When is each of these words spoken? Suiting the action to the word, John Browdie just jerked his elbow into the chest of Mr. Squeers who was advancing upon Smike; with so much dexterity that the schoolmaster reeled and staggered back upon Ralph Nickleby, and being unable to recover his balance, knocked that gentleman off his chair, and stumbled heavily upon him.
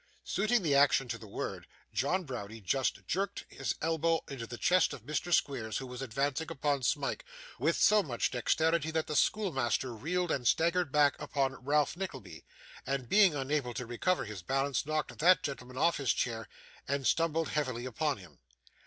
Suiting 0.23 0.63
the 0.63 0.73
action 0.73 1.07
to 1.07 1.19
the 1.19 1.27
word, 1.27 1.67
John 1.93 2.23
Browdie 2.23 2.59
just 2.59 3.05
jerked 3.05 3.45
his 3.49 3.75
elbow 3.83 4.21
into 4.27 4.47
the 4.47 4.57
chest 4.57 4.93
of 4.93 5.03
Mr. 5.05 5.31
Squeers 5.31 5.77
who 5.77 5.85
was 5.85 6.01
advancing 6.01 6.49
upon 6.49 6.81
Smike; 6.81 7.23
with 7.59 7.75
so 7.77 8.01
much 8.01 8.31
dexterity 8.31 8.89
that 8.89 9.05
the 9.05 9.15
schoolmaster 9.15 9.93
reeled 9.93 10.31
and 10.31 10.47
staggered 10.47 10.91
back 10.91 11.15
upon 11.21 11.53
Ralph 11.63 11.95
Nickleby, 11.95 12.43
and 12.83 13.07
being 13.09 13.35
unable 13.35 13.75
to 13.75 13.85
recover 13.85 14.25
his 14.25 14.41
balance, 14.41 14.87
knocked 14.87 15.19
that 15.19 15.43
gentleman 15.43 15.77
off 15.77 15.97
his 15.97 16.13
chair, 16.13 16.49
and 16.87 17.05
stumbled 17.05 17.49
heavily 17.49 17.85
upon 17.85 18.17
him. 18.17 18.39